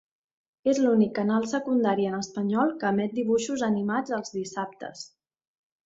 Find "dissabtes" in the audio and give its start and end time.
4.41-5.11